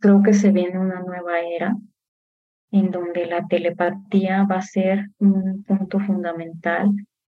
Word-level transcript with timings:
creo 0.00 0.22
que 0.22 0.32
se 0.32 0.50
viene 0.50 0.78
una 0.78 1.00
nueva 1.00 1.40
era 1.40 1.76
en 2.72 2.90
donde 2.90 3.26
la 3.26 3.46
telepatía 3.46 4.44
va 4.44 4.56
a 4.56 4.62
ser 4.62 5.10
un 5.18 5.64
punto 5.64 5.98
fundamental 6.00 6.90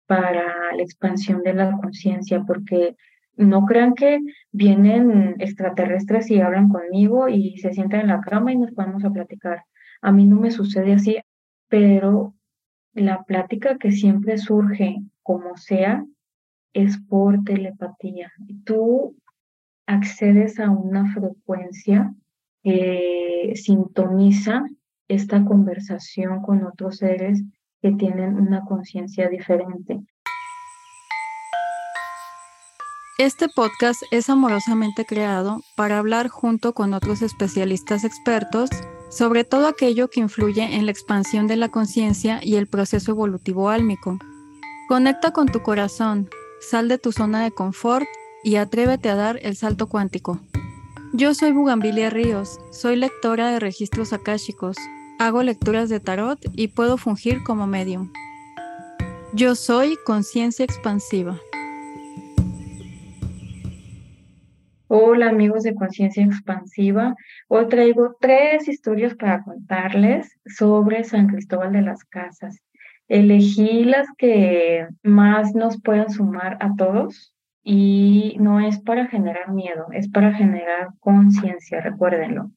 para 0.06 0.74
la 0.74 0.82
expansión 0.82 1.42
de 1.42 1.54
la 1.54 1.72
conciencia, 1.72 2.42
porque 2.46 2.96
no 3.36 3.66
crean 3.66 3.94
que 3.94 4.20
vienen 4.50 5.34
extraterrestres 5.38 6.30
y 6.30 6.40
hablan 6.40 6.68
conmigo 6.68 7.28
y 7.28 7.58
se 7.58 7.72
sientan 7.72 8.02
en 8.02 8.08
la 8.08 8.20
cama 8.20 8.52
y 8.52 8.56
nos 8.56 8.74
vamos 8.74 9.04
a 9.04 9.10
platicar. 9.10 9.64
A 10.00 10.12
mí 10.12 10.26
no 10.26 10.36
me 10.36 10.50
sucede 10.50 10.94
así, 10.94 11.18
pero 11.68 12.34
la 12.94 13.24
plática 13.24 13.76
que 13.76 13.92
siempre 13.92 14.38
surge, 14.38 14.96
como 15.22 15.56
sea, 15.56 16.04
es 16.72 16.98
por 16.98 17.42
telepatía. 17.44 18.32
Tú 18.64 19.16
accedes 19.86 20.58
a 20.58 20.70
una 20.70 21.12
frecuencia 21.12 22.14
que 22.66 23.52
sintoniza 23.54 24.64
esta 25.06 25.44
conversación 25.44 26.42
con 26.42 26.64
otros 26.64 26.96
seres 26.96 27.44
que 27.80 27.92
tienen 27.92 28.34
una 28.34 28.64
conciencia 28.64 29.28
diferente. 29.28 30.00
Este 33.18 33.46
podcast 33.54 34.02
es 34.10 34.28
amorosamente 34.28 35.04
creado 35.04 35.60
para 35.76 35.98
hablar 35.98 36.26
junto 36.26 36.72
con 36.74 36.92
otros 36.92 37.22
especialistas 37.22 38.02
expertos 38.02 38.68
sobre 39.10 39.44
todo 39.44 39.68
aquello 39.68 40.08
que 40.08 40.18
influye 40.18 40.64
en 40.74 40.86
la 40.86 40.90
expansión 40.90 41.46
de 41.46 41.54
la 41.54 41.68
conciencia 41.68 42.40
y 42.42 42.56
el 42.56 42.66
proceso 42.66 43.12
evolutivo 43.12 43.70
álmico. 43.70 44.18
Conecta 44.88 45.30
con 45.30 45.46
tu 45.46 45.62
corazón, 45.62 46.28
sal 46.60 46.88
de 46.88 46.98
tu 46.98 47.12
zona 47.12 47.44
de 47.44 47.52
confort 47.52 48.06
y 48.42 48.56
atrévete 48.56 49.08
a 49.08 49.14
dar 49.14 49.38
el 49.42 49.54
salto 49.54 49.86
cuántico. 49.86 50.40
Yo 51.18 51.32
soy 51.32 51.50
Bugambilia 51.52 52.10
Ríos, 52.10 52.60
soy 52.70 52.94
lectora 52.94 53.50
de 53.50 53.58
registros 53.58 54.12
akáshicos, 54.12 54.76
hago 55.18 55.42
lecturas 55.42 55.88
de 55.88 55.98
tarot 55.98 56.38
y 56.52 56.68
puedo 56.68 56.98
fungir 56.98 57.42
como 57.42 57.66
medium. 57.66 58.12
Yo 59.32 59.54
soy 59.54 59.96
conciencia 60.04 60.66
expansiva. 60.66 61.40
Hola 64.88 65.30
amigos 65.30 65.62
de 65.62 65.74
Conciencia 65.74 66.22
Expansiva, 66.22 67.16
hoy 67.48 67.66
traigo 67.68 68.14
tres 68.20 68.68
historias 68.68 69.14
para 69.14 69.42
contarles 69.42 70.38
sobre 70.44 71.02
San 71.02 71.28
Cristóbal 71.28 71.72
de 71.72 71.80
las 71.80 72.04
Casas. 72.04 72.60
Elegí 73.08 73.84
las 73.84 74.06
que 74.18 74.86
más 75.02 75.54
nos 75.54 75.80
puedan 75.80 76.10
sumar 76.10 76.58
a 76.60 76.74
todos 76.76 77.32
y 77.68 78.36
no 78.38 78.60
es 78.60 78.78
para 78.78 79.08
generar 79.08 79.50
miedo, 79.50 79.88
es 79.90 80.08
para 80.08 80.32
generar 80.32 80.90
conciencia, 81.00 81.80
recuérdenlo. 81.80 82.52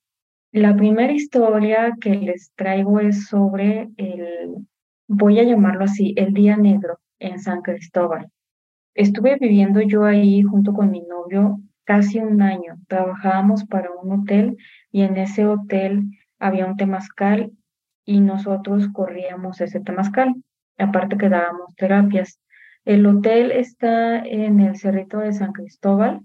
La 0.51 0.75
primera 0.75 1.11
historia 1.11 1.95
que 1.99 2.11
les 2.11 2.53
traigo 2.53 2.99
es 2.99 3.25
sobre 3.25 3.89
el, 3.97 4.67
voy 5.07 5.39
a 5.39 5.43
llamarlo 5.43 5.85
así, 5.85 6.13
el 6.15 6.31
Día 6.35 6.57
Negro 6.57 6.99
en 7.17 7.39
San 7.39 7.63
Cristóbal. 7.63 8.29
Estuve 8.93 9.37
viviendo 9.41 9.81
yo 9.81 10.05
ahí 10.05 10.43
junto 10.43 10.73
con 10.73 10.91
mi 10.91 11.01
novio 11.01 11.59
casi 11.85 12.19
un 12.19 12.43
año. 12.43 12.75
Trabajábamos 12.87 13.65
para 13.65 13.89
un 13.91 14.11
hotel 14.11 14.57
y 14.91 15.01
en 15.01 15.17
ese 15.17 15.43
hotel 15.47 16.03
había 16.37 16.67
un 16.67 16.77
temazcal 16.77 17.51
y 18.05 18.19
nosotros 18.19 18.87
corríamos 18.89 19.59
ese 19.59 19.79
temazcal. 19.79 20.35
Aparte 20.77 21.17
que 21.17 21.29
dábamos 21.29 21.73
terapias. 21.75 22.39
El 22.89 23.05
hotel 23.05 23.51
está 23.51 24.17
en 24.17 24.59
el 24.61 24.75
Cerrito 24.75 25.19
de 25.19 25.31
San 25.31 25.51
Cristóbal 25.51 26.21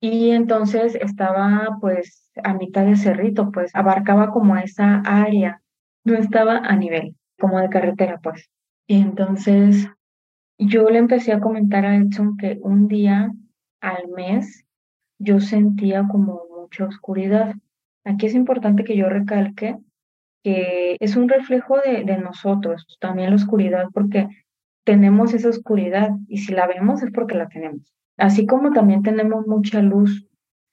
y 0.00 0.30
entonces 0.30 0.94
estaba 0.94 1.76
pues 1.80 2.30
a 2.44 2.54
mitad 2.54 2.86
de 2.86 2.94
cerrito, 2.94 3.50
pues 3.50 3.74
abarcaba 3.74 4.30
como 4.30 4.56
esa 4.56 5.02
área, 5.04 5.60
no 6.04 6.14
estaba 6.14 6.58
a 6.58 6.76
nivel, 6.76 7.16
como 7.36 7.58
de 7.58 7.68
carretera 7.68 8.20
pues. 8.22 8.48
Y 8.86 9.00
entonces 9.00 9.88
yo 10.56 10.88
le 10.88 10.98
empecé 10.98 11.32
a 11.32 11.40
comentar 11.40 11.84
a 11.84 11.96
Edson 11.96 12.36
que 12.36 12.60
un 12.62 12.86
día 12.86 13.32
al 13.80 14.06
mes 14.14 14.66
yo 15.18 15.40
sentía 15.40 16.06
como 16.08 16.44
mucha 16.60 16.84
oscuridad. 16.84 17.56
Aquí 18.04 18.26
es 18.26 18.34
importante 18.34 18.84
que 18.84 18.96
yo 18.96 19.08
recalque 19.08 19.76
que 20.44 20.96
es 21.00 21.16
un 21.16 21.28
reflejo 21.28 21.76
de, 21.84 22.04
de 22.04 22.18
nosotros, 22.18 22.86
también 23.00 23.30
la 23.30 23.36
oscuridad, 23.36 23.86
porque 23.92 24.28
tenemos 24.88 25.34
esa 25.34 25.50
oscuridad 25.50 26.12
y 26.28 26.38
si 26.38 26.54
la 26.54 26.66
vemos 26.66 27.02
es 27.02 27.10
porque 27.10 27.34
la 27.34 27.50
tenemos. 27.50 27.92
Así 28.16 28.46
como 28.46 28.72
también 28.72 29.02
tenemos 29.02 29.46
mucha 29.46 29.82
luz, 29.82 30.26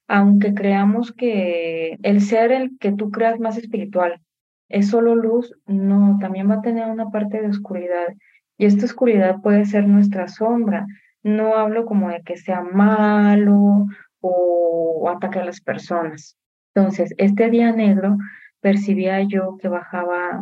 aunque 0.07 0.53
creamos 0.53 1.11
que 1.11 1.97
el 2.01 2.21
ser 2.21 2.53
el 2.53 2.77
que 2.79 2.93
tú 2.93 3.11
creas 3.11 3.41
más 3.41 3.57
espiritual 3.57 4.21
es 4.69 4.87
solo 4.87 5.15
luz, 5.15 5.51
no, 5.65 6.17
también 6.21 6.49
va 6.49 6.55
a 6.55 6.61
tener 6.61 6.87
una 6.89 7.09
parte 7.09 7.41
de 7.41 7.49
oscuridad. 7.49 8.15
Y 8.57 8.67
esta 8.67 8.85
oscuridad 8.85 9.41
puede 9.41 9.65
ser 9.65 9.85
nuestra 9.85 10.29
sombra. 10.29 10.85
No 11.21 11.57
hablo 11.57 11.85
como 11.85 12.07
de 12.07 12.21
que 12.21 12.37
sea 12.37 12.61
malo 12.61 13.87
o, 14.21 15.09
ataque 15.09 15.39
a 15.39 15.45
las 15.45 15.59
personas. 15.59 16.37
Entonces, 16.73 17.13
este 17.17 17.49
día 17.49 17.73
negro 17.73 18.15
percibía 18.61 19.21
yo 19.23 19.57
que 19.57 19.67
bajaba 19.67 20.41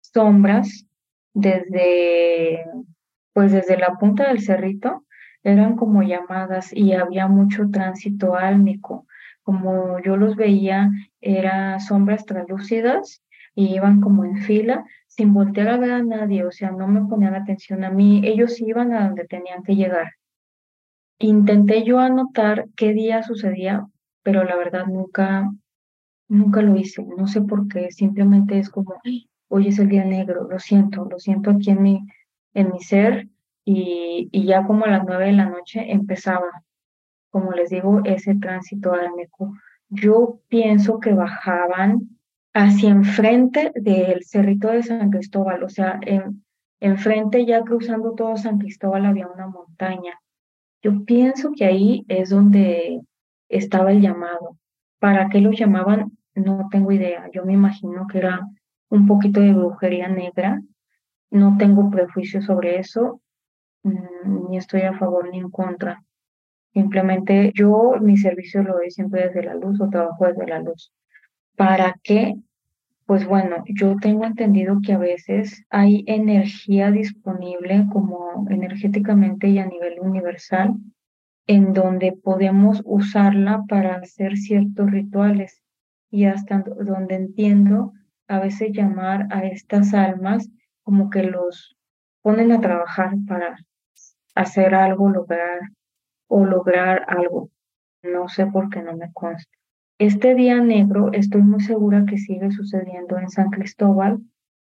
sombras 0.00 0.86
desde, 1.34 2.64
pues 3.32 3.52
desde 3.52 3.76
la 3.78 3.94
punta 3.94 4.28
del 4.28 4.40
cerrito, 4.40 5.04
eran 5.42 5.76
como 5.76 6.02
llamadas 6.02 6.72
y 6.72 6.92
había 6.92 7.26
mucho 7.26 7.68
tránsito 7.70 8.36
álmico. 8.36 9.06
Como 9.42 9.98
yo 10.00 10.16
los 10.16 10.36
veía, 10.36 10.90
eran 11.20 11.80
sombras 11.80 12.24
translúcidas 12.26 13.22
y 13.54 13.74
iban 13.74 14.00
como 14.00 14.24
en 14.24 14.36
fila 14.38 14.84
sin 15.08 15.34
voltear 15.34 15.68
a 15.68 15.76
ver 15.76 15.90
a 15.90 16.02
nadie, 16.02 16.44
o 16.44 16.50
sea, 16.50 16.70
no 16.70 16.88
me 16.88 17.06
ponían 17.06 17.34
atención 17.34 17.84
a 17.84 17.90
mí, 17.90 18.22
ellos 18.24 18.58
iban 18.60 18.94
a 18.94 19.06
donde 19.06 19.26
tenían 19.26 19.62
que 19.62 19.76
llegar. 19.76 20.12
Intenté 21.18 21.84
yo 21.84 21.98
anotar 21.98 22.66
qué 22.76 22.94
día 22.94 23.22
sucedía, 23.22 23.86
pero 24.22 24.42
la 24.44 24.56
verdad 24.56 24.86
nunca, 24.86 25.50
nunca 26.28 26.62
lo 26.62 26.76
hice. 26.76 27.04
No 27.18 27.26
sé 27.26 27.42
por 27.42 27.68
qué, 27.68 27.90
simplemente 27.90 28.58
es 28.58 28.70
como, 28.70 28.94
hoy 29.48 29.68
es 29.68 29.78
el 29.78 29.88
día 29.88 30.04
negro, 30.04 30.48
lo 30.48 30.58
siento, 30.58 31.04
lo 31.04 31.18
siento 31.18 31.50
aquí 31.50 31.70
en 31.70 31.82
mi, 31.82 32.06
en 32.54 32.72
mi 32.72 32.80
ser 32.80 33.28
y, 33.64 34.28
y 34.32 34.46
ya 34.46 34.66
como 34.66 34.84
a 34.84 34.90
las 34.90 35.04
nueve 35.04 35.26
de 35.26 35.32
la 35.32 35.46
noche 35.46 35.92
empezaba, 35.92 36.64
como 37.30 37.52
les 37.52 37.70
digo, 37.70 38.02
ese 38.04 38.34
tránsito 38.34 38.92
álmico. 38.92 39.54
Yo 39.88 40.40
pienso 40.48 41.00
que 41.00 41.12
bajaban 41.12 42.18
hacia 42.54 42.90
enfrente 42.90 43.72
del 43.74 44.24
cerrito 44.24 44.68
de 44.68 44.82
San 44.82 45.10
Cristóbal, 45.10 45.62
o 45.62 45.68
sea, 45.68 45.98
en, 46.02 46.44
enfrente 46.80 47.46
ya 47.46 47.62
cruzando 47.62 48.14
todo 48.14 48.36
San 48.36 48.58
Cristóbal 48.58 49.06
había 49.06 49.28
una 49.28 49.46
montaña 49.46 50.18
yo 50.82 51.04
pienso 51.04 51.52
que 51.56 51.64
ahí 51.64 52.04
es 52.08 52.30
donde 52.30 53.00
estaba 53.48 53.92
el 53.92 54.00
llamado. 54.00 54.58
¿Para 54.98 55.28
qué 55.28 55.40
lo 55.40 55.52
llamaban? 55.52 56.18
No 56.34 56.68
tengo 56.70 56.90
idea. 56.90 57.30
Yo 57.32 57.44
me 57.44 57.52
imagino 57.52 58.06
que 58.08 58.18
era 58.18 58.40
un 58.88 59.06
poquito 59.06 59.40
de 59.40 59.52
brujería 59.52 60.08
negra. 60.08 60.60
No 61.32 61.56
tengo 61.56 61.90
prejuicio 61.90 62.42
sobre 62.42 62.78
eso, 62.78 63.22
mm, 63.84 64.50
ni 64.50 64.58
estoy 64.58 64.82
a 64.82 64.98
favor 64.98 65.30
ni 65.30 65.38
en 65.38 65.50
contra. 65.50 66.04
Simplemente 66.74 67.52
yo 67.54 67.94
mi 68.02 68.18
servicio 68.18 68.62
lo 68.62 68.74
doy 68.74 68.90
siempre 68.90 69.28
desde 69.28 69.42
la 69.42 69.54
luz 69.54 69.80
o 69.80 69.88
trabajo 69.88 70.26
desde 70.26 70.46
la 70.46 70.60
luz. 70.60 70.92
¿Para 71.56 71.98
qué? 72.02 72.34
Pues 73.06 73.26
bueno, 73.26 73.64
yo 73.66 73.96
tengo 73.96 74.26
entendido 74.26 74.80
que 74.84 74.92
a 74.92 74.98
veces 74.98 75.64
hay 75.70 76.04
energía 76.06 76.90
disponible 76.90 77.86
como 77.90 78.46
energéticamente 78.50 79.48
y 79.48 79.58
a 79.58 79.66
nivel 79.66 80.00
universal 80.00 80.74
en 81.46 81.72
donde 81.72 82.12
podemos 82.12 82.82
usarla 82.84 83.64
para 83.68 83.94
hacer 83.94 84.36
ciertos 84.36 84.90
rituales 84.90 85.62
y 86.10 86.26
hasta 86.26 86.62
donde 86.84 87.14
entiendo 87.14 87.94
a 88.28 88.38
veces 88.38 88.72
llamar 88.72 89.28
a 89.30 89.46
estas 89.46 89.94
almas 89.94 90.50
como 90.82 91.10
que 91.10 91.22
los 91.22 91.76
ponen 92.22 92.52
a 92.52 92.60
trabajar 92.60 93.12
para 93.26 93.56
hacer 94.34 94.74
algo, 94.74 95.10
lograr 95.10 95.60
o 96.28 96.44
lograr 96.44 97.04
algo. 97.08 97.50
No 98.02 98.28
sé 98.28 98.46
por 98.46 98.70
qué 98.70 98.82
no 98.82 98.96
me 98.96 99.12
consta. 99.12 99.50
Este 99.98 100.34
día 100.34 100.60
negro 100.60 101.12
estoy 101.12 101.42
muy 101.42 101.60
segura 101.60 102.04
que 102.08 102.18
sigue 102.18 102.50
sucediendo 102.50 103.18
en 103.18 103.28
San 103.28 103.50
Cristóbal, 103.50 104.20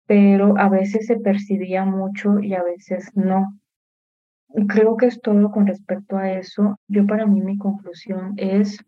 pero 0.07 0.59
a 0.59 0.69
veces 0.69 1.07
se 1.07 1.17
percibía 1.17 1.85
mucho 1.85 2.41
y 2.41 2.55
a 2.55 2.63
veces 2.63 3.11
no. 3.17 3.59
Creo 4.69 4.97
que 4.97 5.07
es 5.07 5.21
todo 5.21 5.51
con 5.51 5.67
respecto 5.67 6.17
a 6.19 6.33
eso. 6.33 6.79
Yo 6.89 7.07
para 7.07 7.27
mí 7.27 7.41
mi 7.41 7.57
conclusión 7.57 8.35
es 8.37 8.85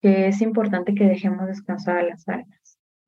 que 0.00 0.28
es 0.28 0.40
importante 0.40 0.94
que 0.94 1.04
dejemos 1.04 1.46
descansar 1.46 1.98
a 1.98 2.02
las 2.04 2.28
almas. 2.28 2.59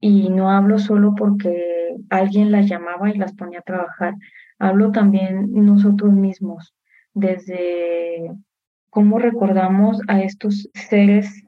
Y 0.05 0.31
no 0.31 0.51
hablo 0.51 0.81
solo 0.81 1.15
porque 1.15 1.95
alguien 2.11 2.51
las 2.51 2.69
llamaba 2.69 3.09
y 3.09 3.17
las 3.17 3.35
ponía 3.35 3.61
a 3.61 3.63
trabajar, 3.63 4.15
hablo 4.59 4.91
también 4.91 5.53
nosotros 5.53 6.13
mismos, 6.13 6.75
desde 7.15 8.33
cómo 8.91 9.21
recordamos 9.21 10.01
a 10.09 10.21
estos 10.23 10.69
seres 10.75 11.45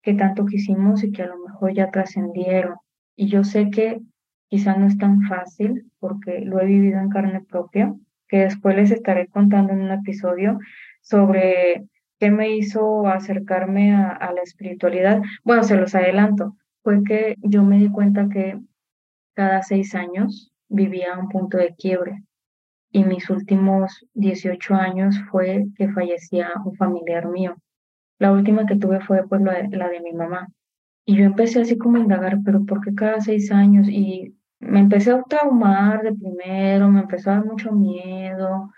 que 0.00 0.14
tanto 0.14 0.46
quisimos 0.46 1.04
y 1.04 1.12
que 1.12 1.22
a 1.22 1.26
lo 1.26 1.36
mejor 1.36 1.74
ya 1.74 1.90
trascendieron. 1.90 2.76
Y 3.14 3.28
yo 3.28 3.44
sé 3.44 3.68
que 3.68 4.00
quizá 4.48 4.74
no 4.74 4.86
es 4.86 4.96
tan 4.96 5.20
fácil 5.24 5.90
porque 5.98 6.40
lo 6.40 6.62
he 6.62 6.64
vivido 6.64 7.00
en 7.00 7.10
carne 7.10 7.42
propia, 7.42 7.94
que 8.26 8.38
después 8.38 8.74
les 8.74 8.90
estaré 8.90 9.26
contando 9.26 9.74
en 9.74 9.82
un 9.82 9.90
episodio 9.90 10.58
sobre 11.02 11.84
qué 12.18 12.30
me 12.30 12.56
hizo 12.56 13.06
acercarme 13.06 13.94
a, 13.94 14.12
a 14.12 14.32
la 14.32 14.40
espiritualidad. 14.40 15.20
Bueno, 15.44 15.62
se 15.62 15.76
los 15.76 15.94
adelanto, 15.94 16.56
fue 16.88 17.04
que 17.04 17.36
yo 17.42 17.62
me 17.64 17.76
di 17.76 17.90
cuenta 17.90 18.30
que 18.30 18.58
cada 19.34 19.62
seis 19.62 19.94
años 19.94 20.50
vivía 20.70 21.18
un 21.18 21.28
punto 21.28 21.58
de 21.58 21.74
quiebre 21.74 22.24
y 22.90 23.04
mis 23.04 23.28
últimos 23.28 24.06
18 24.14 24.74
años 24.74 25.14
fue 25.30 25.66
que 25.76 25.92
fallecía 25.92 26.50
un 26.64 26.74
familiar 26.76 27.28
mío. 27.28 27.56
La 28.18 28.32
última 28.32 28.64
que 28.64 28.76
tuve 28.76 29.00
fue 29.02 29.28
pues 29.28 29.42
la 29.42 29.60
de, 29.60 29.76
la 29.76 29.90
de 29.90 30.00
mi 30.00 30.14
mamá. 30.14 30.48
Y 31.04 31.18
yo 31.18 31.24
empecé 31.24 31.60
así 31.60 31.76
como 31.76 31.98
a 31.98 32.00
indagar, 32.00 32.38
pero 32.42 32.64
¿por 32.64 32.80
qué 32.80 32.94
cada 32.94 33.20
seis 33.20 33.52
años? 33.52 33.86
Y 33.86 34.34
me 34.58 34.80
empecé 34.80 35.10
a 35.10 35.22
traumar 35.24 36.02
de 36.02 36.14
primero, 36.14 36.88
me 36.88 37.00
empezó 37.00 37.30
a 37.30 37.34
dar 37.34 37.44
mucho 37.44 37.70
miedo. 37.70 38.70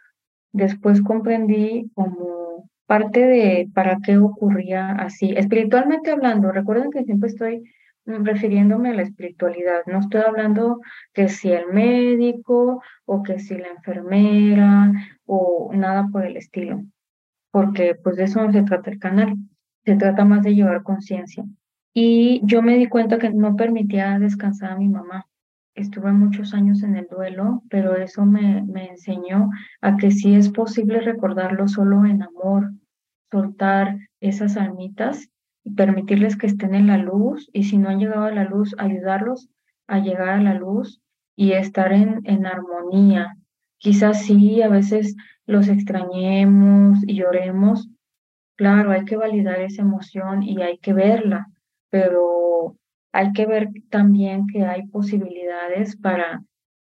Después 0.50 1.00
comprendí 1.00 1.88
como 1.94 2.68
parte 2.86 3.20
de 3.24 3.68
para 3.72 3.98
qué 4.04 4.18
ocurría 4.18 4.90
así. 4.94 5.32
Espiritualmente 5.36 6.10
hablando, 6.10 6.50
recuerden 6.50 6.90
que 6.90 7.04
siempre 7.04 7.28
estoy 7.28 7.62
refiriéndome 8.06 8.91
a 8.91 8.94
la 8.94 9.02
espiritualidad. 9.02 9.82
No 9.87 10.00
estoy 10.00 10.23
hablando 10.23 10.81
que 11.12 11.29
si 11.29 11.52
el 11.52 11.69
médico 11.69 12.82
o 13.05 13.23
que 13.23 13.38
si 13.38 13.56
la 13.56 13.69
enfermera 13.69 14.93
o 15.26 15.70
nada 15.75 16.08
por 16.11 16.25
el 16.25 16.37
estilo, 16.37 16.82
porque 17.50 17.94
pues 17.94 18.17
de 18.17 18.25
eso 18.25 18.44
no 18.44 18.52
se 18.52 18.62
trata 18.62 18.91
el 18.91 18.99
canal, 18.99 19.37
se 19.85 19.97
trata 19.97 20.25
más 20.25 20.43
de 20.43 20.55
llevar 20.55 20.82
conciencia. 20.82 21.44
Y 21.93 22.41
yo 22.44 22.62
me 22.62 22.76
di 22.76 22.87
cuenta 22.87 23.19
que 23.19 23.31
no 23.31 23.56
permitía 23.56 24.19
descansar 24.19 24.73
a 24.73 24.76
mi 24.76 24.88
mamá. 24.88 25.26
Estuve 25.75 26.12
muchos 26.12 26.55
años 26.55 26.82
en 26.82 26.97
el 26.97 27.06
duelo, 27.06 27.62
pero 27.70 27.97
eso 27.97 28.25
me, 28.26 28.62
me 28.62 28.88
enseñó 28.88 29.50
a 29.81 29.97
que 29.97 30.11
sí 30.11 30.35
es 30.35 30.50
posible 30.50 31.00
recordarlo 31.00 31.69
solo 31.69 32.05
en 32.05 32.23
amor, 32.23 32.73
soltar 33.31 33.97
esas 34.20 34.56
almitas 34.56 35.31
permitirles 35.76 36.36
que 36.36 36.46
estén 36.46 36.74
en 36.74 36.86
la 36.86 36.98
luz 36.98 37.48
y 37.52 37.64
si 37.64 37.78
no 37.78 37.88
han 37.88 37.98
llegado 37.98 38.24
a 38.24 38.32
la 38.32 38.44
luz, 38.44 38.74
ayudarlos 38.78 39.48
a 39.86 39.98
llegar 39.98 40.30
a 40.30 40.42
la 40.42 40.54
luz 40.54 41.00
y 41.36 41.52
estar 41.52 41.92
en, 41.92 42.20
en 42.24 42.46
armonía. 42.46 43.36
Quizás 43.78 44.22
sí, 44.22 44.62
a 44.62 44.68
veces 44.68 45.16
los 45.46 45.68
extrañemos 45.68 46.98
y 47.06 47.16
lloremos. 47.16 47.88
Claro, 48.56 48.92
hay 48.92 49.04
que 49.04 49.16
validar 49.16 49.60
esa 49.60 49.82
emoción 49.82 50.42
y 50.42 50.60
hay 50.62 50.78
que 50.78 50.92
verla, 50.92 51.46
pero 51.88 52.76
hay 53.12 53.32
que 53.32 53.46
ver 53.46 53.68
también 53.90 54.46
que 54.46 54.64
hay 54.64 54.86
posibilidades 54.88 55.96
para 55.96 56.42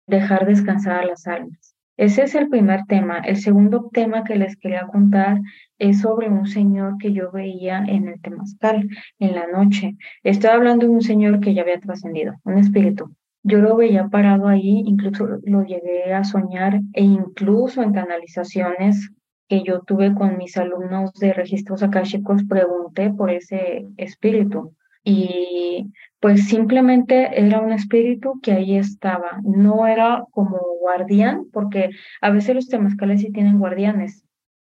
dejar 0.07 0.45
descansar 0.47 1.01
a 1.01 1.05
las 1.05 1.27
almas. 1.27 1.75
Ese 1.99 2.23
es 2.23 2.33
el 2.33 2.47
primer 2.47 2.85
tema. 2.85 3.17
El 3.17 3.35
segundo 3.35 3.89
tema 3.91 4.23
que 4.23 4.37
les 4.37 4.55
quería 4.55 4.87
contar 4.87 5.41
es 5.77 5.99
sobre 5.99 6.29
un 6.29 6.47
señor 6.47 6.97
que 6.97 7.11
yo 7.11 7.29
veía 7.29 7.83
en 7.85 8.07
el 8.07 8.21
Temazcal 8.21 8.87
en 9.19 9.35
la 9.35 9.47
noche. 9.47 9.97
Estoy 10.23 10.51
hablando 10.51 10.85
de 10.85 10.93
un 10.93 11.01
señor 11.01 11.41
que 11.41 11.53
ya 11.53 11.63
había 11.63 11.77
trascendido, 11.81 12.35
un 12.45 12.57
espíritu. 12.57 13.13
Yo 13.43 13.57
lo 13.59 13.75
veía 13.75 14.07
parado 14.07 14.47
ahí, 14.47 14.81
incluso 14.85 15.27
lo 15.43 15.65
llegué 15.65 16.13
a 16.13 16.23
soñar 16.23 16.79
e 16.93 17.03
incluso 17.03 17.83
en 17.83 17.91
canalizaciones 17.91 19.11
que 19.49 19.63
yo 19.63 19.81
tuve 19.81 20.15
con 20.15 20.37
mis 20.37 20.55
alumnos 20.55 21.11
de 21.15 21.33
registros 21.33 21.83
akáshicos 21.83 22.45
pregunté 22.45 23.09
por 23.09 23.29
ese 23.29 23.85
espíritu 23.97 24.73
y 25.03 25.91
pues 26.19 26.47
simplemente 26.47 27.39
era 27.39 27.61
un 27.61 27.71
espíritu 27.71 28.39
que 28.41 28.51
ahí 28.51 28.75
estaba, 28.77 29.39
no 29.43 29.87
era 29.87 30.23
como 30.31 30.57
guardián, 30.81 31.45
porque 31.53 31.91
a 32.21 32.29
veces 32.29 32.55
los 32.55 32.67
temazcales 32.67 33.21
sí 33.21 33.31
tienen 33.31 33.59
guardianes 33.59 34.25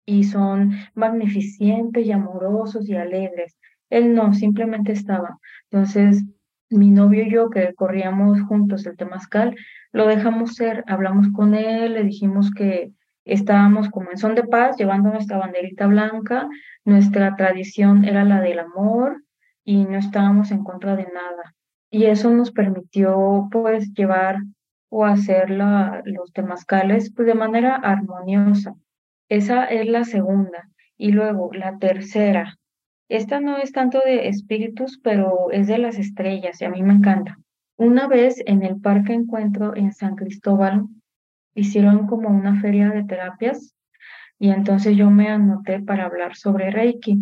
y 0.05 0.25
son 0.25 0.73
magnificentes 0.95 2.05
y 2.07 2.13
amorosos 2.13 2.89
y 2.89 2.95
alegres. 2.95 3.57
Él 3.89 4.15
no, 4.15 4.35
simplemente 4.35 4.93
estaba. 4.93 5.39
Entonces, 5.71 6.25
mi 6.69 6.91
novio 6.91 7.25
y 7.25 7.31
yo 7.31 7.51
que 7.51 7.75
corríamos 7.75 8.41
juntos 8.43 8.87
el 8.87 8.97
temazcal, 8.97 9.57
lo 9.93 10.07
dejamos 10.07 10.55
ser, 10.55 10.85
hablamos 10.87 11.29
con 11.35 11.55
él, 11.55 11.95
le 11.95 12.05
dijimos 12.05 12.51
que 12.51 12.93
estábamos 13.25 13.89
como 13.89 14.11
en 14.11 14.19
son 14.19 14.35
de 14.35 14.45
paz, 14.45 14.77
llevando 14.77 15.11
nuestra 15.11 15.39
banderita 15.39 15.87
blanca, 15.87 16.49
nuestra 16.85 17.35
tradición 17.37 18.05
era 18.05 18.25
la 18.25 18.41
del 18.41 18.61
amor, 18.61 19.23
y 19.65 19.85
no 19.85 19.97
estábamos 19.99 20.51
en 20.51 20.65
contra 20.65 20.97
de 20.97 21.05
nada. 21.05 21.55
Y 21.91 22.07
eso 22.07 22.31
nos 22.31 22.53
permitió 22.53 23.49
pues 23.51 23.93
llevar 23.95 24.39
o 24.91 25.05
hacer 25.05 25.51
los 25.51 26.33
temazcales 26.33 27.13
pues, 27.15 27.27
de 27.27 27.35
manera 27.35 27.77
armoniosa. 27.77 28.75
Esa 29.29 29.65
es 29.65 29.87
la 29.87 30.05
segunda. 30.05 30.69
Y 30.97 31.13
luego 31.13 31.51
la 31.53 31.79
tercera. 31.79 32.59
Esta 33.09 33.41
no 33.41 33.57
es 33.57 33.73
tanto 33.73 34.01
de 34.05 34.29
espíritus, 34.29 35.01
pero 35.03 35.51
es 35.51 35.67
de 35.67 35.79
las 35.79 35.99
estrellas 35.99 36.61
y 36.61 36.65
a 36.65 36.71
mí 36.71 36.83
me 36.83 36.93
encanta. 36.93 37.39
Una 37.77 38.07
vez 38.07 38.43
en 38.47 38.63
el 38.63 38.81
Parque 38.81 39.15
Encuentro 39.15 39.75
en 39.75 39.93
San 39.93 40.15
Cristóbal 40.15 40.85
hicieron 41.55 42.07
como 42.07 42.29
una 42.29 42.61
feria 42.61 42.91
de 42.91 43.05
terapias 43.05 43.75
y 44.39 44.51
entonces 44.51 44.97
yo 44.97 45.11
me 45.11 45.29
anoté 45.29 45.81
para 45.81 46.05
hablar 46.05 46.37
sobre 46.37 46.71
Reiki. 46.71 47.19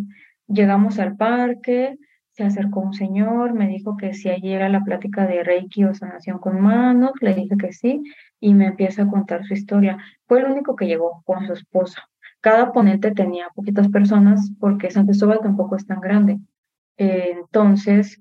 Llegamos 0.46 0.98
al 0.98 1.16
parque, 1.16 1.96
se 2.38 2.44
acercó 2.44 2.78
un 2.78 2.94
señor, 2.94 3.52
me 3.52 3.66
dijo 3.66 3.96
que 3.96 4.14
si 4.14 4.28
allí 4.28 4.52
era 4.52 4.68
la 4.68 4.84
plática 4.84 5.26
de 5.26 5.42
Reiki 5.42 5.82
o 5.82 5.92
sanación 5.92 6.38
con 6.38 6.60
manos, 6.60 7.10
le 7.20 7.34
dije 7.34 7.56
que 7.56 7.72
sí, 7.72 8.00
y 8.38 8.54
me 8.54 8.66
empieza 8.66 9.02
a 9.02 9.08
contar 9.08 9.44
su 9.44 9.54
historia. 9.54 9.98
Fue 10.28 10.38
el 10.38 10.46
único 10.46 10.76
que 10.76 10.86
llegó 10.86 11.20
con 11.26 11.44
su 11.48 11.52
esposa. 11.52 12.08
Cada 12.40 12.70
ponente 12.70 13.10
tenía 13.10 13.48
poquitas 13.56 13.88
personas 13.88 14.52
porque 14.60 14.92
San 14.92 15.06
Cristóbal 15.06 15.40
tampoco 15.42 15.74
es 15.74 15.84
tan 15.84 16.00
grande. 16.00 16.38
entonces, 16.96 18.20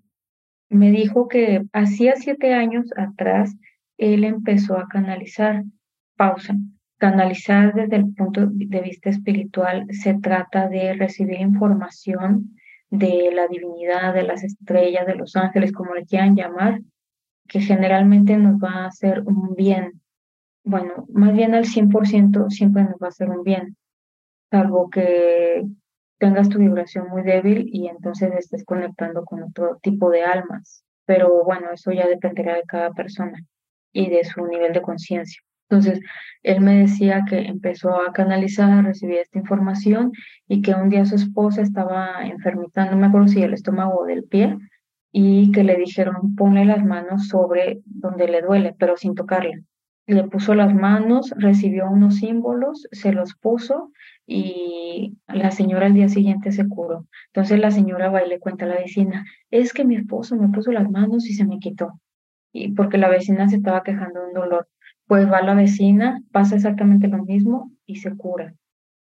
me 0.68 0.90
dijo 0.90 1.28
que 1.28 1.62
hacía 1.72 2.16
siete 2.16 2.56
años 2.56 2.88
atrás 2.98 3.56
él 3.98 4.24
empezó 4.24 4.80
a 4.80 4.88
canalizar. 4.88 5.64
Pausa. 6.16 6.56
Canalizar 6.98 7.76
desde 7.76 7.98
el 7.98 8.16
punto 8.16 8.48
de 8.48 8.82
vista 8.82 9.12
espiritual 9.12 9.86
se 9.92 10.16
trata 10.16 10.70
de 10.70 10.94
recibir 10.94 11.40
información 11.40 12.57
de 12.90 13.32
la 13.34 13.48
divinidad, 13.48 14.14
de 14.14 14.24
las 14.24 14.44
estrellas, 14.44 15.06
de 15.06 15.16
los 15.16 15.36
ángeles, 15.36 15.72
como 15.72 15.94
le 15.94 16.06
quieran 16.06 16.36
llamar, 16.36 16.82
que 17.48 17.60
generalmente 17.60 18.38
nos 18.38 18.56
va 18.62 18.84
a 18.84 18.88
hacer 18.88 19.22
un 19.26 19.56
bien. 19.56 20.02
Bueno, 20.64 21.06
más 21.10 21.34
bien 21.34 21.54
al 21.54 21.66
100% 21.66 22.50
siempre 22.50 22.84
nos 22.84 22.96
va 22.96 23.08
a 23.08 23.10
hacer 23.10 23.30
un 23.30 23.44
bien, 23.44 23.78
salvo 24.52 24.90
que 24.90 25.66
tengas 26.18 26.50
tu 26.50 26.60
vibración 26.60 27.08
muy 27.10 27.24
débil 27.24 27.70
y 27.72 27.88
entonces 27.88 28.32
estés 28.38 28.66
conectando 28.66 29.24
con 29.24 29.44
otro 29.44 29.78
tipo 29.82 30.10
de 30.10 30.24
almas. 30.24 30.84
Pero 31.06 31.44
bueno, 31.46 31.72
eso 31.72 31.92
ya 31.92 32.08
dependerá 32.08 32.56
de 32.56 32.64
cada 32.64 32.92
persona 32.92 33.40
y 33.94 34.10
de 34.10 34.24
su 34.26 34.46
nivel 34.46 34.74
de 34.74 34.82
conciencia. 34.82 35.42
Entonces, 35.70 36.00
él 36.44 36.62
me 36.62 36.80
decía 36.80 37.24
que 37.28 37.40
empezó 37.40 38.00
a 38.02 38.14
canalizar, 38.14 38.86
recibía 38.86 39.22
esta 39.22 39.40
información 39.40 40.12
y 40.48 40.62
que 40.62 40.74
un 40.74 40.90
día 40.90 41.06
su 41.06 41.16
esposa 41.16 41.62
estaba 41.62 42.26
enfermita, 42.26 42.90
no 42.90 42.98
me 42.98 43.08
acuerdo 43.08 43.28
si 43.28 43.42
el 43.42 43.54
estómago 43.54 44.00
o 44.02 44.06
del 44.06 44.24
pie, 44.24 44.58
y 45.12 45.52
que 45.52 45.64
le 45.64 45.76
dijeron 45.76 46.36
ponle 46.36 46.66
las 46.66 46.86
manos 46.86 47.28
sobre 47.28 47.82
donde 47.86 48.28
le 48.28 48.42
duele, 48.42 48.76
pero 48.78 48.98
sin 48.98 49.16
tocarle. 49.16 49.64
Le 50.06 50.24
puso 50.24 50.56
las 50.56 50.74
manos, 50.74 51.34
recibió 51.38 51.90
unos 51.90 52.18
símbolos, 52.18 52.88
se 52.92 53.12
los 53.12 53.36
puso 53.36 53.92
y 54.26 55.18
la 55.28 55.52
señora 55.52 55.88
al 55.88 55.94
día 55.96 56.08
siguiente 56.08 56.52
se 56.54 56.68
curó. 56.68 57.08
Entonces 57.34 57.60
la 57.60 57.72
señora 57.72 58.10
va 58.10 58.24
y 58.24 58.30
le 58.30 58.40
cuenta 58.40 58.66
a 58.66 58.70
la 58.70 58.78
vecina, 58.78 59.26
es 59.52 59.74
que 59.74 59.84
mi 59.84 59.98
esposo 59.98 60.38
me 60.38 60.50
puso 60.50 60.72
las 60.72 60.90
manos 60.90 61.26
y 61.26 61.34
se 61.34 61.46
me 61.46 61.60
quitó. 61.60 62.00
Y 62.54 62.72
porque 62.74 62.98
la 62.98 63.10
vecina 63.10 63.50
se 63.50 63.58
estaba 63.58 63.84
quejando 63.84 64.22
de 64.22 64.28
un 64.28 64.34
dolor 64.34 64.70
pues 65.08 65.32
va 65.32 65.42
la 65.42 65.54
vecina, 65.54 66.22
pasa 66.32 66.56
exactamente 66.56 67.08
lo 67.08 67.24
mismo 67.24 67.72
y 67.86 67.98
se 67.98 68.16
cura. 68.16 68.54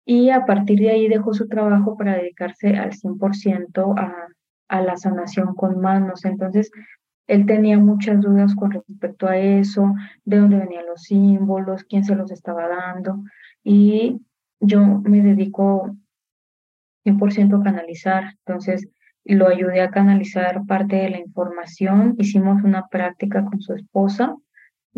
Y 0.04 0.30
a 0.30 0.46
partir 0.46 0.78
de 0.78 0.90
ahí 0.90 1.08
dejó 1.08 1.34
su 1.34 1.48
trabajo 1.48 1.96
para 1.96 2.16
dedicarse 2.16 2.76
al 2.76 2.92
100% 2.92 3.98
a, 3.98 4.28
a 4.68 4.80
la 4.80 4.96
sanación 4.96 5.54
con 5.54 5.80
manos. 5.80 6.24
Entonces, 6.24 6.70
él 7.26 7.44
tenía 7.44 7.76
muchas 7.78 8.20
dudas 8.20 8.54
con 8.54 8.70
respecto 8.70 9.26
a 9.26 9.36
eso, 9.36 9.94
de 10.24 10.38
dónde 10.38 10.58
venían 10.58 10.86
los 10.86 11.02
símbolos, 11.02 11.82
quién 11.82 12.04
se 12.04 12.14
los 12.14 12.30
estaba 12.30 12.68
dando. 12.68 13.24
Y 13.64 14.20
yo 14.60 14.80
me 14.86 15.20
dedico 15.22 15.96
100% 17.04 17.60
a 17.60 17.64
canalizar. 17.64 18.36
Entonces, 18.46 18.88
lo 19.24 19.48
ayudé 19.48 19.80
a 19.80 19.90
canalizar 19.90 20.64
parte 20.66 20.94
de 20.94 21.10
la 21.10 21.18
información. 21.18 22.14
Hicimos 22.16 22.62
una 22.62 22.86
práctica 22.86 23.44
con 23.44 23.60
su 23.60 23.74
esposa 23.74 24.36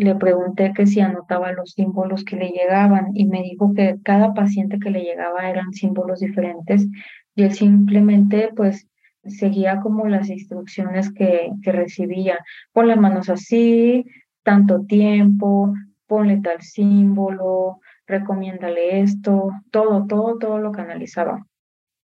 le 0.03 0.15
pregunté 0.15 0.71
que 0.73 0.87
si 0.87 1.01
anotaba 1.01 1.51
los 1.51 1.71
símbolos 1.71 2.23
que 2.23 2.37
le 2.37 2.49
llegaban 2.49 3.11
y 3.13 3.25
me 3.25 3.43
dijo 3.43 3.73
que 3.73 3.97
cada 4.03 4.33
paciente 4.33 4.79
que 4.79 4.91
le 4.91 5.01
llegaba 5.01 5.49
eran 5.49 5.73
símbolos 5.73 6.21
diferentes 6.21 6.87
y 7.35 7.43
él 7.43 7.53
simplemente 7.53 8.49
pues 8.55 8.87
seguía 9.25 9.81
como 9.81 10.07
las 10.07 10.29
instrucciones 10.29 11.11
que, 11.11 11.51
que 11.61 11.71
recibía. 11.73 12.39
Pon 12.71 12.87
las 12.87 12.97
manos 12.97 13.29
así, 13.29 14.05
tanto 14.43 14.85
tiempo, 14.85 15.73
ponle 16.07 16.39
tal 16.41 16.61
símbolo, 16.61 17.81
recomiéndale 18.07 19.01
esto, 19.01 19.51
todo, 19.69 20.07
todo, 20.07 20.37
todo 20.37 20.59
lo 20.59 20.71
canalizaba. 20.71 21.45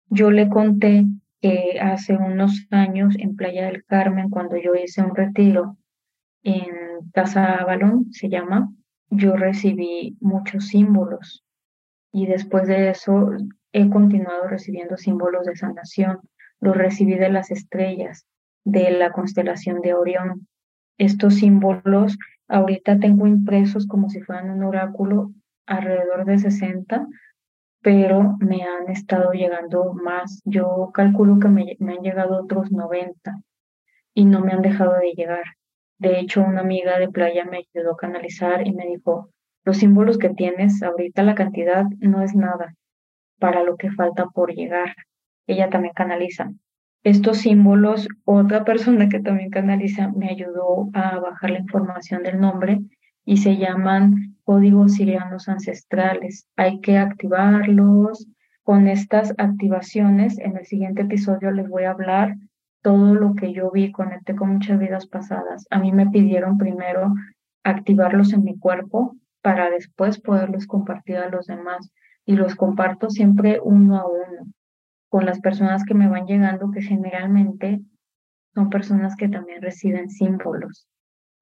Yo 0.08 0.30
le 0.30 0.50
conté 0.50 1.06
que 1.42 1.80
hace 1.82 2.16
unos 2.16 2.68
años 2.70 3.16
en 3.18 3.36
Playa 3.36 3.66
del 3.66 3.84
Carmen, 3.86 4.30
cuando 4.30 4.56
yo 4.58 4.76
hice 4.76 5.02
un 5.02 5.16
retiro 5.16 5.78
en 6.44 7.12
Casa 7.14 7.64
Balón, 7.66 8.12
se 8.12 8.30
llama, 8.30 8.70
yo 9.10 9.36
recibí 9.36 10.18
muchos 10.22 10.68
símbolos 10.68 11.44
y 12.12 12.26
después 12.26 12.68
de 12.68 12.90
eso 12.90 13.30
he 13.74 13.90
continuado 13.90 14.48
recibiendo 14.48 14.98
símbolos 14.98 15.46
de 15.46 15.56
sanación. 15.56 16.20
Los 16.60 16.78
recibí 16.78 17.16
de 17.16 17.30
las 17.30 17.52
estrellas, 17.52 18.26
de 18.64 18.92
la 18.92 19.12
constelación 19.12 19.82
de 19.82 19.94
Orión. 19.94 20.48
Estos 20.98 21.36
símbolos 21.36 22.18
ahorita 22.48 23.00
tengo 23.00 23.28
impresos 23.28 23.88
como 23.88 24.10
si 24.10 24.22
fueran 24.22 24.52
un 24.52 24.64
oráculo 24.64 25.32
alrededor 25.66 26.26
de 26.26 26.38
60, 26.38 27.08
pero 27.82 28.38
me 28.40 28.64
han 28.64 28.90
estado 28.90 29.32
llegando 29.32 29.94
más. 29.94 30.42
Yo 30.46 30.92
calculo 30.94 31.40
que 31.40 31.48
me, 31.48 31.76
me 31.80 31.94
han 31.94 32.04
llegado 32.04 32.44
otros 32.44 32.72
90 32.72 33.42
y 34.14 34.26
no 34.26 34.42
me 34.42 34.52
han 34.52 34.62
dejado 34.62 34.94
de 35.00 35.14
llegar. 35.14 35.44
De 36.02 36.20
hecho, 36.20 36.42
una 36.42 36.62
amiga 36.62 36.98
de 36.98 37.10
playa 37.10 37.46
me 37.46 37.60
ayudó 37.60 37.92
a 37.92 37.98
canalizar 37.98 38.66
y 38.66 38.74
me 38.74 38.88
dijo, 38.88 39.30
los 39.64 39.78
símbolos 39.78 40.18
que 40.18 40.30
tienes 40.30 40.82
ahorita, 40.82 41.22
la 41.22 41.36
cantidad 41.36 41.86
no 42.00 42.24
es 42.24 42.34
nada 42.34 42.74
para 43.40 43.62
lo 43.62 43.78
que 43.78 43.92
falta 43.92 44.26
por 44.26 44.52
llegar. 44.52 44.96
Ella 45.46 45.70
también 45.70 45.94
canaliza. 45.94 46.50
Estos 47.04 47.38
símbolos, 47.38 48.08
otra 48.26 48.64
persona 48.66 49.10
que 49.10 49.20
también 49.20 49.52
canaliza 49.52 50.08
me 50.08 50.30
ayudó 50.30 50.90
a 50.94 51.20
bajar 51.20 51.52
la 51.52 51.60
información 51.60 52.24
del 52.24 52.40
nombre 52.40 52.80
y 53.24 53.38
se 53.38 53.58
llaman 53.58 54.38
códigos 54.44 54.94
sirianos 54.94 55.50
ancestrales. 55.50 56.48
Hay 56.56 56.82
que 56.82 56.98
activarlos. 56.98 58.28
Con 58.64 58.88
estas 58.88 59.36
activaciones, 59.38 60.40
en 60.40 60.58
el 60.58 60.66
siguiente 60.66 61.04
episodio 61.04 61.52
les 61.52 61.70
voy 61.70 61.84
a 61.84 61.92
hablar 61.92 62.38
todo 62.82 63.14
lo 63.16 63.36
que 63.36 63.54
yo 63.54 63.72
vi, 63.72 63.92
conecté 63.92 64.36
con 64.36 64.54
muchas 64.54 64.80
vidas 64.80 65.08
pasadas. 65.08 65.66
A 65.70 65.80
mí 65.80 65.92
me 65.92 66.10
pidieron 66.10 66.58
primero 66.58 67.14
activarlos 67.64 68.34
en 68.34 68.44
mi 68.44 68.58
cuerpo 68.58 69.16
para 69.42 69.70
después 69.70 70.20
poderlos 70.20 70.68
compartir 70.68 71.18
a 71.18 71.30
los 71.30 71.48
demás. 71.48 71.92
Y 72.26 72.36
los 72.36 72.56
comparto 72.56 73.10
siempre 73.10 73.60
uno 73.64 73.98
a 73.98 74.08
uno 74.08 74.48
con 75.10 75.26
las 75.26 75.40
personas 75.42 75.84
que 75.84 75.94
me 75.94 76.08
van 76.08 76.26
llegando, 76.26 76.72
que 76.72 76.82
generalmente 76.82 77.82
son 78.54 78.70
personas 78.70 79.16
que 79.16 79.28
también 79.28 79.62
reciben 79.62 80.10
símbolos. 80.10 80.88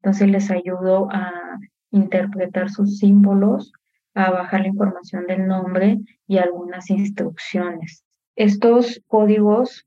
Entonces 0.02 0.30
les 0.30 0.50
ayudo 0.50 1.08
a 1.12 1.32
interpretar 1.92 2.70
sus 2.70 2.98
símbolos, 2.98 3.74
a 4.14 4.32
bajar 4.32 4.62
la 4.62 4.68
información 4.68 5.28
del 5.28 5.48
nombre 5.48 6.00
y 6.28 6.38
algunas 6.38 6.90
instrucciones. 6.90 8.04
Estos 8.36 9.02
códigos, 9.08 9.86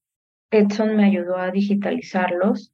Edson 0.53 0.97
me 0.97 1.07
ayudó 1.07 1.37
a 1.37 1.51
digitalizarlos 1.51 2.73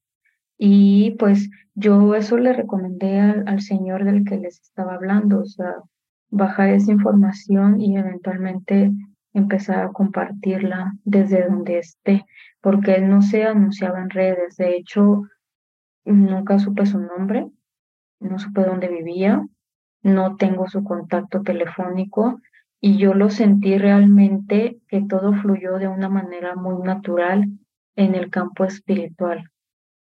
y 0.59 1.13
pues 1.13 1.49
yo 1.75 2.15
eso 2.15 2.37
le 2.37 2.53
recomendé 2.53 3.21
al, 3.21 3.45
al 3.47 3.61
señor 3.63 4.05
del 4.05 4.25
que 4.25 4.37
les 4.37 4.61
estaba 4.61 4.95
hablando, 4.95 5.41
o 5.41 5.47
sea, 5.47 5.75
bajar 6.31 6.71
esa 6.71 6.93
información 6.93 7.81
y 7.81 7.97
eventualmente 7.97 8.91
empezar 9.33 9.85
a 9.85 9.93
compartirla 9.93 10.93
desde 11.05 11.47
donde 11.49 11.79
esté, 11.79 12.27
porque 12.61 12.97
él 12.97 13.09
no 13.09 13.23
se 13.23 13.45
anunciaba 13.45 14.01
en 14.01 14.11
redes. 14.11 14.57
De 14.57 14.77
hecho, 14.77 15.23
nunca 16.05 16.59
supe 16.59 16.87
su 16.87 17.01
nombre, 17.01 17.49
no 18.21 18.39
supe 18.39 18.65
dónde 18.65 18.89
vivía, 18.89 19.47
no 20.03 20.37
tengo 20.37 20.69
su 20.69 20.85
contacto 20.85 21.43
telefónico 21.43 22.41
y 22.81 22.99
yo 22.99 23.15
lo 23.15 23.31
sentí 23.31 23.77
realmente 23.79 24.79
que 24.89 25.03
todo 25.03 25.33
fluyó 25.35 25.79
de 25.79 25.89
una 25.89 26.09
manera 26.09 26.55
muy 26.55 26.83
natural 26.83 27.49
en 27.99 28.15
el 28.15 28.31
campo 28.31 28.65
espiritual. 28.65 29.51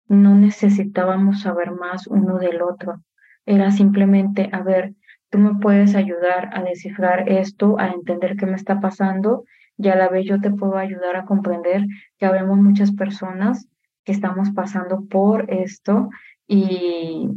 No 0.06 0.34
necesitábamos 0.34 1.40
saber 1.40 1.70
más 1.70 2.06
uno 2.06 2.38
del 2.38 2.60
otro. 2.60 3.02
Era 3.46 3.70
simplemente, 3.70 4.50
a 4.52 4.62
ver, 4.62 4.94
tú 5.30 5.38
me 5.38 5.54
puedes 5.54 5.94
ayudar 5.94 6.50
a 6.52 6.62
descifrar 6.62 7.26
esto, 7.30 7.78
a 7.78 7.88
entender 7.88 8.37
qué 8.37 8.44
me 8.44 8.56
está 8.56 8.80
pasando 8.80 9.44
y 9.78 9.88
a 9.88 9.96
la 9.96 10.10
vez 10.10 10.26
yo 10.26 10.38
te 10.42 10.50
puedo 10.50 10.76
ayudar 10.76 11.16
a 11.16 11.25
comprender 11.25 11.87
que 12.18 12.26
habemos 12.26 12.58
muchas 12.58 12.92
personas 12.92 13.66
que 14.04 14.12
estamos 14.12 14.50
pasando 14.50 15.06
por 15.06 15.50
esto 15.50 16.10
y 16.46 17.30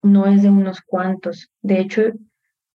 no 0.00 0.24
es 0.24 0.42
de 0.42 0.48
unos 0.48 0.80
cuantos. 0.80 1.50
De 1.60 1.80
hecho, 1.80 2.02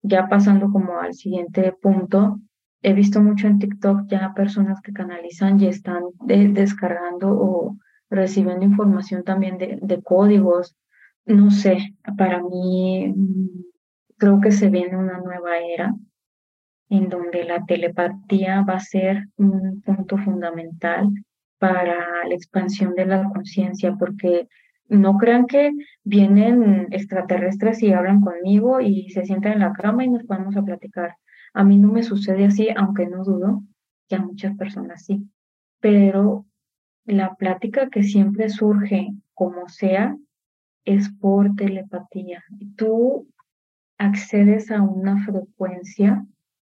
ya 0.02 0.28
pasando 0.30 0.72
como 0.72 1.00
al 1.00 1.14
siguiente 1.14 1.74
punto, 1.80 2.40
he 2.84 2.94
visto 2.94 3.22
mucho 3.22 3.48
en 3.48 3.60
TikTok 3.60 4.08
ya 4.08 4.34
personas 4.36 4.82
que 4.82 4.94
canalizan 4.94 5.60
y 5.60 5.68
están 5.68 6.04
descargando 6.20 7.30
o 7.32 7.78
recibiendo 8.10 8.66
información 8.66 9.24
también 9.24 9.58
de, 9.58 9.80
de 9.82 10.02
códigos. 10.04 10.76
No 11.26 11.50
sé, 11.50 11.96
para 12.18 12.42
mí 12.44 13.14
creo 14.18 14.40
que 14.42 14.52
se 14.52 14.70
viene 14.70 14.98
una 14.98 15.18
nueva 15.18 15.58
era 15.58 15.94
en 16.90 17.10
donde 17.10 17.44
la 17.44 17.66
telepatía 17.66 18.62
va 18.62 18.76
a 18.76 18.80
ser 18.80 19.24
un 19.38 19.82
punto 19.82 20.18
fundamental 20.18 21.10
para 21.58 22.28
la 22.28 22.36
expansión 22.36 22.94
de 22.94 23.06
la 23.06 23.24
conciencia, 23.30 23.96
porque 23.98 24.48
no 24.90 25.18
crean 25.18 25.48
que 25.48 25.72
vienen 26.04 26.88
extraterrestres 26.92 27.82
y 27.82 27.94
hablan 27.94 28.22
conmigo 28.22 28.80
y 28.80 29.10
se 29.10 29.26
sientan 29.26 29.54
en 29.54 29.60
la 29.60 29.74
cama 29.74 30.04
y 30.04 30.10
nos 30.10 30.26
vamos 30.28 30.56
a 30.56 30.62
platicar. 30.62 31.16
A 31.54 31.64
mí 31.64 31.78
no 31.78 31.92
me 31.92 32.04
sucede 32.04 32.46
así, 32.46 32.70
aunque 32.76 33.08
no 33.08 33.24
dudo 33.24 33.64
que 34.08 34.16
a 34.16 34.22
muchas 34.22 34.56
personas 34.58 35.06
sí. 35.06 35.30
Pero 35.80 36.46
la 37.06 37.36
plática 37.36 37.90
que 37.90 38.04
siempre 38.04 38.50
surge, 38.50 39.10
como 39.34 39.68
sea, 39.70 40.18
es 40.86 41.12
por 41.12 41.56
telepatía. 41.56 42.44
Tú 42.76 43.28
accedes 43.98 44.72
a 44.72 44.82
una 44.82 45.24
frecuencia 45.24 46.26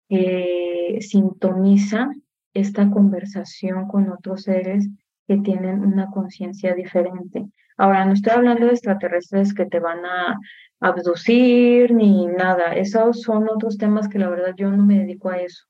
que 0.10 1.00
sintoniza 1.01 2.10
esta 2.53 2.89
conversación 2.89 3.88
con 3.88 4.10
otros 4.10 4.44
seres 4.44 4.89
que 5.27 5.38
tienen 5.38 5.82
una 5.82 6.08
conciencia 6.08 6.74
diferente. 6.74 7.46
Ahora, 7.77 8.06
no 8.06 8.13
estoy 8.13 8.34
hablando 8.34 8.65
de 8.65 8.72
extraterrestres 8.72 9.53
que 9.53 9.65
te 9.65 9.79
van 9.79 10.03
a 10.06 10.39
abducir 10.80 11.94
ni 11.94 12.26
nada. 12.28 12.74
Esos 12.74 13.22
son 13.22 13.48
otros 13.50 13.78
temas 13.78 14.08
que 14.08 14.20
la 14.20 14.30
verdad 14.30 14.54
yo 14.56 14.70
no 14.72 14.86
me 14.86 15.00
dedico 15.00 15.30
a 15.30 15.38
eso. 15.38 15.66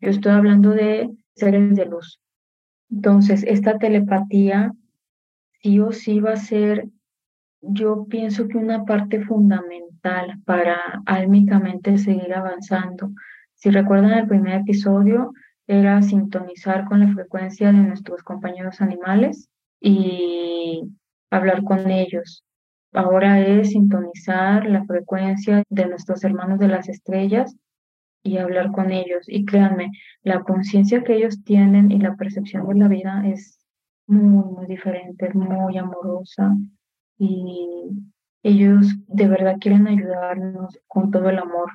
Yo 0.00 0.10
estoy 0.10 0.32
hablando 0.32 0.70
de 0.70 1.10
seres 1.34 1.76
de 1.76 1.86
luz. 1.86 2.20
Entonces, 2.90 3.44
esta 3.46 3.78
telepatía 3.78 4.72
sí 5.62 5.80
o 5.80 5.92
sí 5.92 6.20
va 6.20 6.32
a 6.32 6.36
ser, 6.36 6.86
yo 7.60 8.06
pienso 8.08 8.46
que 8.48 8.58
una 8.58 8.84
parte 8.84 9.24
fundamental 9.24 10.40
para 10.44 10.78
álmicamente 11.06 11.98
seguir 11.98 12.34
avanzando. 12.34 13.10
Si 13.54 13.70
recuerdan 13.70 14.12
el 14.18 14.28
primer 14.28 14.60
episodio, 14.60 15.32
era 15.66 16.02
sintonizar 16.02 16.84
con 16.84 17.00
la 17.00 17.12
frecuencia 17.12 17.72
de 17.72 17.78
nuestros 17.78 18.22
compañeros 18.22 18.80
animales 18.82 19.48
y 19.80 20.82
hablar 21.30 21.64
con 21.64 21.90
ellos. 21.90 22.44
Ahora 22.94 23.40
es 23.40 23.70
sintonizar 23.70 24.66
la 24.66 24.84
frecuencia 24.84 25.64
de 25.68 25.86
nuestros 25.86 26.22
hermanos 26.22 26.60
de 26.60 26.68
las 26.68 26.88
estrellas 26.88 27.56
y 28.22 28.38
hablar 28.38 28.70
con 28.70 28.92
ellos. 28.92 29.24
Y 29.26 29.44
créanme, 29.44 29.90
la 30.22 30.42
conciencia 30.44 31.02
que 31.02 31.16
ellos 31.16 31.42
tienen 31.44 31.90
y 31.90 31.98
la 31.98 32.14
percepción 32.14 32.68
de 32.68 32.74
la 32.76 32.88
vida 32.88 33.22
es 33.26 33.58
muy, 34.06 34.44
muy 34.44 34.66
diferente, 34.66 35.28
muy 35.34 35.76
amorosa 35.76 36.54
y 37.18 37.90
ellos 38.44 38.86
de 39.08 39.28
verdad 39.28 39.56
quieren 39.60 39.88
ayudarnos 39.88 40.78
con 40.86 41.10
todo 41.10 41.28
el 41.30 41.38
amor. 41.38 41.72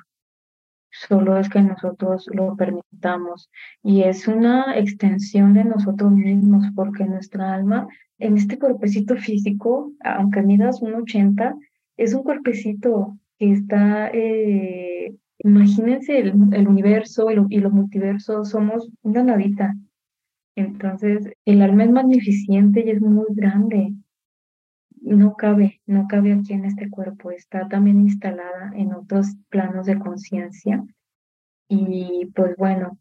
Solo 1.08 1.38
es 1.38 1.48
que 1.48 1.62
nosotros 1.62 2.28
lo 2.32 2.56
permitamos. 2.56 3.50
Y 3.82 4.02
es 4.02 4.28
una 4.28 4.78
extensión 4.78 5.54
de 5.54 5.64
nosotros 5.64 6.12
mismos, 6.12 6.66
porque 6.74 7.06
nuestra 7.06 7.54
alma, 7.54 7.88
en 8.18 8.36
este 8.36 8.58
cuerpecito 8.58 9.16
físico, 9.16 9.92
aunque 10.04 10.42
midas 10.42 10.82
un 10.82 10.94
80, 10.94 11.54
es 11.96 12.12
un 12.12 12.22
cuerpecito 12.22 13.16
que 13.38 13.52
está, 13.52 14.10
eh, 14.12 15.16
imagínense 15.38 16.18
el, 16.18 16.68
universo 16.68 17.28
y 17.48 17.60
los 17.60 17.72
multiversos, 17.72 18.50
somos 18.50 18.90
una 19.00 19.24
nadita. 19.24 19.74
Entonces, 20.54 21.30
el 21.46 21.62
alma 21.62 21.84
es 21.84 21.90
magnificente 21.92 22.84
y 22.84 22.90
es 22.90 23.00
muy 23.00 23.26
grande 23.30 23.94
no 25.00 25.34
cabe, 25.34 25.80
no 25.86 26.06
cabe 26.08 26.32
aquí 26.32 26.52
en 26.52 26.64
este 26.64 26.90
cuerpo, 26.90 27.30
está 27.30 27.68
también 27.68 28.00
instalada 28.00 28.72
en 28.74 28.92
otros 28.94 29.36
planos 29.48 29.86
de 29.86 29.98
conciencia 29.98 30.84
y 31.68 32.26
pues 32.34 32.56
bueno, 32.56 32.98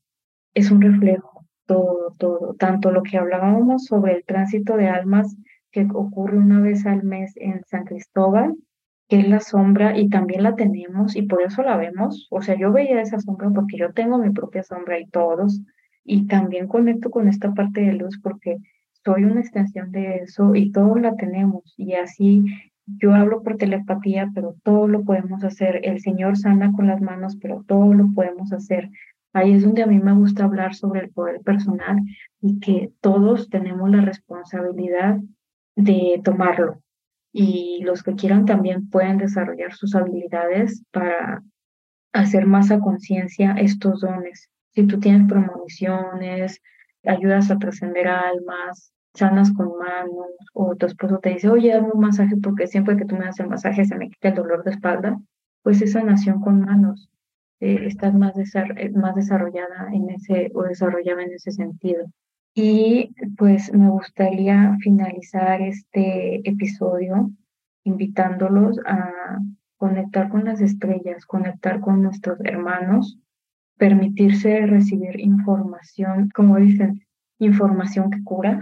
es 0.54 0.72
un 0.72 0.82
reflejo. 0.82 1.46
todo, 1.66 2.16
todo, 2.18 2.56
tanto 2.56 2.92
lo 2.92 3.04
que 3.04 3.18
hablábamos 3.18 3.86
sobre 3.86 4.16
el 4.16 4.26
tránsito 4.26 4.76
de 4.78 4.88
almas 4.90 5.38
que 5.72 5.88
ocurre 5.94 6.38
una 6.38 6.60
vez 6.62 6.86
al 6.86 7.04
mes 7.04 7.34
en 7.38 7.64
San 7.66 7.86
Cristóbal, 7.86 8.56
que 9.08 9.20
es 9.20 9.28
la 9.30 9.40
sombra 9.40 9.98
y 9.98 10.10
también 10.10 10.44
la 10.44 10.56
tenemos 10.56 11.16
y 11.16 11.24
por 11.24 11.42
eso 11.44 11.64
la 11.64 11.78
vemos. 11.78 12.28
O 12.32 12.42
sea, 12.42 12.56
yo 12.58 12.72
veía 12.72 13.02
esa 13.02 13.20
sombra 13.20 13.50
porque 13.52 13.78
yo 13.78 13.94
tengo 13.94 14.18
mi 14.18 14.32
propia 14.32 14.64
sombra 14.64 15.00
y 15.00 15.08
todos, 15.08 15.62
y 16.04 16.28
también 16.28 16.68
conecto 16.68 17.12
con 17.12 17.28
esta 17.28 17.54
parte 17.54 17.82
de 17.82 17.94
luz 17.94 18.20
porque 18.22 18.58
soy 19.10 19.24
una 19.24 19.40
extensión 19.42 19.92
de 19.92 20.18
eso 20.18 20.54
y 20.54 20.72
todos 20.72 21.02
la 21.02 21.16
tenemos 21.16 21.74
y 21.78 21.94
así 21.94 22.46
yo 22.86 23.14
hablo 23.16 23.42
por 23.42 23.58
telepatía, 23.58 24.30
pero 24.36 24.56
todo 24.64 24.88
lo 24.88 25.04
podemos 25.04 25.44
hacer. 25.44 25.82
El 25.84 26.00
Señor 26.00 26.38
sana 26.38 26.72
con 26.72 26.88
las 26.88 27.02
manos, 27.02 27.38
pero 27.42 27.64
todo 27.68 27.94
lo 27.94 28.12
podemos 28.14 28.52
hacer. 28.52 28.90
Ahí 29.34 29.54
es 29.54 29.64
donde 29.64 29.84
a 29.84 29.88
mí 29.88 30.00
me 30.00 30.14
gusta 30.14 30.44
hablar 30.44 30.76
sobre 30.76 31.02
el 31.02 31.10
poder 31.10 31.42
personal 31.42 31.98
y 32.42 32.60
que 32.60 32.92
todos 33.02 33.50
tenemos 33.50 33.90
la 33.90 34.02
responsabilidad 34.02 35.20
de 35.76 36.22
tomarlo. 36.24 36.82
Y 37.32 37.84
los 37.84 38.02
que 38.02 38.16
quieran 38.16 38.46
también 38.46 38.90
pueden 38.90 39.18
desarrollar 39.18 39.74
sus 39.74 39.94
habilidades 39.96 40.84
para 40.92 41.44
hacer 42.12 42.48
más 42.48 42.72
a 42.72 42.80
conciencia 42.80 43.54
estos 43.54 44.02
dones. 44.02 44.50
Si 44.72 44.86
tú 44.88 45.00
tienes 45.00 45.28
premoniciones, 45.28 46.60
ayudas 47.06 47.52
a 47.52 47.58
trascender 47.58 48.08
almas, 48.08 48.94
sanas 49.14 49.52
con 49.54 49.78
manos, 49.78 50.28
o 50.54 50.76
tu 50.76 50.86
esposo 50.86 51.20
te 51.20 51.30
dice, 51.32 51.50
oye, 51.50 51.74
dame 51.74 51.90
un 51.94 52.02
masaje 52.02 52.36
porque 52.38 52.68
siempre 52.68 52.98
que 52.98 53.06
tú 53.06 53.16
me 53.16 53.26
das 53.26 53.40
el 53.40 53.50
masaje 53.50 53.86
se 53.86 53.96
me 53.96 54.10
quita 54.10 54.30
el 54.30 54.36
dolor 54.36 54.64
de 54.64 54.72
espalda, 54.72 55.20
pues 55.64 55.82
esa 55.82 56.00
sanación 56.00 56.40
con 56.42 56.62
manos. 56.62 57.10
Eh, 57.60 57.88
estás 57.88 58.14
más, 58.14 58.36
eh, 58.38 58.92
más 58.94 59.16
desarrollada 59.16 59.90
en 59.92 60.10
ese 60.12 60.50
o 60.54 60.64
desarrollada 60.64 61.24
en 61.24 61.34
ese 61.34 61.52
sentido. 61.52 62.06
Y 62.54 63.14
pues 63.38 63.74
me 63.74 63.90
gustaría 63.90 64.78
finalizar 64.82 65.62
este 65.62 66.48
episodio 66.50 67.30
invitándolos 67.84 68.80
a 68.86 69.40
conectar 69.78 70.30
con 70.30 70.46
las 70.46 70.62
estrellas, 70.62 71.26
conectar 71.26 71.80
con 71.80 72.02
nuestros 72.02 72.40
hermanos, 72.42 73.18
permitirse 73.78 74.66
recibir 74.66 75.20
información, 75.20 76.30
como 76.36 76.58
dicen, 76.58 77.06
información 77.40 78.10
que 78.12 78.24
cura 78.24 78.60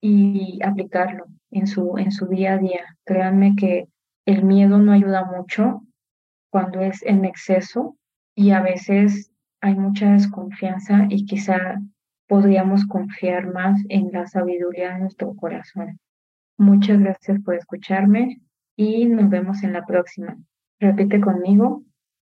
y 0.00 0.60
aplicarlo 0.62 1.26
en 1.50 1.66
su, 1.66 1.98
en 1.98 2.12
su 2.12 2.26
día 2.26 2.54
a 2.54 2.58
día. 2.58 2.96
Créanme 3.04 3.54
que 3.56 3.88
el 4.26 4.44
miedo 4.44 4.78
no 4.78 4.92
ayuda 4.92 5.24
mucho 5.24 5.82
cuando 6.50 6.80
es 6.80 7.02
en 7.02 7.24
exceso 7.24 7.96
y 8.34 8.50
a 8.50 8.62
veces 8.62 9.30
hay 9.60 9.74
mucha 9.74 10.12
desconfianza 10.12 11.06
y 11.08 11.26
quizá 11.26 11.80
podríamos 12.28 12.86
confiar 12.86 13.52
más 13.52 13.80
en 13.88 14.10
la 14.12 14.26
sabiduría 14.26 14.94
de 14.94 15.00
nuestro 15.00 15.34
corazón. 15.34 15.98
Muchas 16.58 17.00
gracias 17.00 17.40
por 17.42 17.54
escucharme 17.54 18.40
y 18.76 19.06
nos 19.06 19.28
vemos 19.30 19.62
en 19.62 19.72
la 19.72 19.84
próxima. 19.84 20.36
Repite 20.78 21.20
conmigo, 21.20 21.82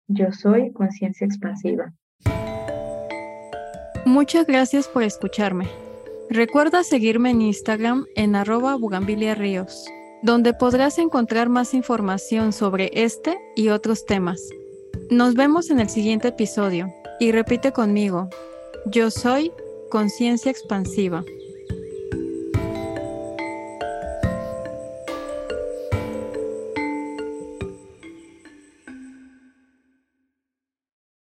yo 0.07 0.31
soy 0.31 0.71
conciencia 0.71 1.25
expansiva. 1.25 1.93
Muchas 4.05 4.47
gracias 4.47 4.87
por 4.87 5.03
escucharme. 5.03 5.90
Recuerda 6.33 6.85
seguirme 6.85 7.31
en 7.31 7.41
Instagram 7.41 8.05
en 8.15 8.37
arroba 8.37 8.77
Ríos, 9.35 9.85
donde 10.23 10.53
podrás 10.53 10.97
encontrar 10.97 11.49
más 11.49 11.73
información 11.73 12.53
sobre 12.53 12.89
este 12.93 13.37
y 13.53 13.67
otros 13.67 14.05
temas. 14.05 14.41
Nos 15.09 15.33
vemos 15.33 15.69
en 15.69 15.81
el 15.81 15.89
siguiente 15.89 16.29
episodio 16.29 16.87
y 17.19 17.33
repite 17.33 17.73
conmigo, 17.73 18.29
yo 18.85 19.11
soy 19.11 19.51
conciencia 19.89 20.49
expansiva. 20.49 21.25